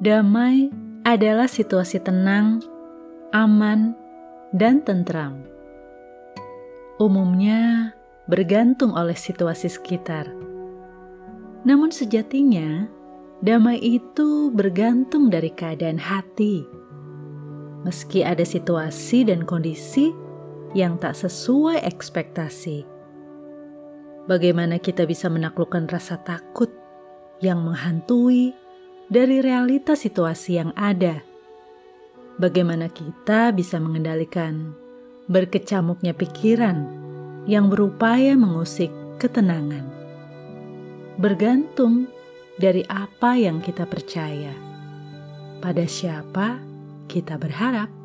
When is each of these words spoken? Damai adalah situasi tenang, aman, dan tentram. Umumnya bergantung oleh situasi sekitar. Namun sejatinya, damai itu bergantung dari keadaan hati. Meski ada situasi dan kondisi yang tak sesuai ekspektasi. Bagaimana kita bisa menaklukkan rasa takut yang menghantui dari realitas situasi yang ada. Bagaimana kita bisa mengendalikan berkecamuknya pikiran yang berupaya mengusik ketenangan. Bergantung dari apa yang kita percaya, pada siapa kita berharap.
Damai 0.00 0.72
adalah 1.04 1.50
situasi 1.50 2.00
tenang, 2.00 2.62
aman, 3.34 3.92
dan 4.54 4.80
tentram. 4.86 5.44
Umumnya 7.02 7.92
bergantung 8.30 8.94
oleh 8.94 9.18
situasi 9.18 9.66
sekitar. 9.66 10.30
Namun 11.66 11.90
sejatinya, 11.90 12.86
damai 13.42 13.82
itu 13.82 14.48
bergantung 14.54 15.28
dari 15.28 15.50
keadaan 15.50 15.98
hati. 15.98 16.62
Meski 17.82 18.22
ada 18.22 18.46
situasi 18.46 19.26
dan 19.26 19.42
kondisi 19.42 20.14
yang 20.72 20.96
tak 21.02 21.18
sesuai 21.18 21.82
ekspektasi. 21.82 22.86
Bagaimana 24.30 24.78
kita 24.78 25.02
bisa 25.02 25.26
menaklukkan 25.26 25.90
rasa 25.90 26.14
takut 26.22 26.70
yang 27.42 27.66
menghantui 27.66 28.54
dari 29.12 29.44
realitas 29.44 30.08
situasi 30.08 30.56
yang 30.56 30.72
ada. 30.72 31.20
Bagaimana 32.40 32.88
kita 32.88 33.52
bisa 33.52 33.76
mengendalikan 33.76 34.72
berkecamuknya 35.28 36.16
pikiran 36.16 36.88
yang 37.44 37.68
berupaya 37.68 38.32
mengusik 38.32 38.88
ketenangan. 39.20 39.84
Bergantung 41.20 42.08
dari 42.56 42.88
apa 42.88 43.36
yang 43.36 43.60
kita 43.60 43.84
percaya, 43.84 44.56
pada 45.60 45.84
siapa 45.84 46.56
kita 47.04 47.36
berharap. 47.36 48.01